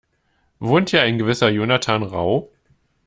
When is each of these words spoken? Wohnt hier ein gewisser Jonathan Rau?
Wohnt 0.57 0.89
hier 0.89 1.03
ein 1.03 1.19
gewisser 1.19 1.51
Jonathan 1.51 2.01
Rau? 2.01 2.49